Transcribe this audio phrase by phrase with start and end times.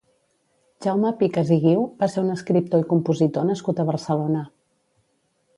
[0.85, 4.47] Jaume Picas i Guiu va ser un escriptor i compositor nascut a Barcelona.